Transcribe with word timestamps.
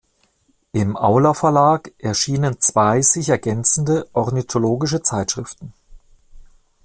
Im 0.71 0.95
Aula-Verlag 0.97 1.91
erscheinen 1.99 2.59
zwei 2.59 3.03
sich 3.03 3.29
ergänzende 3.29 4.07
ornithologische 4.13 5.03
Zeitschriften. 5.03 5.73